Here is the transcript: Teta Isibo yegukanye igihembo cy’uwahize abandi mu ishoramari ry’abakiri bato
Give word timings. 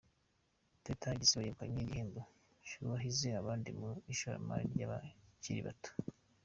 Teta 0.83 1.09
Isibo 1.23 1.41
yegukanye 1.45 1.77
igihembo 1.81 2.21
cy’uwahize 2.65 3.27
abandi 3.41 3.69
mu 3.79 3.91
ishoramari 4.13 4.65
ry’abakiri 4.73 5.61
bato 5.67 5.91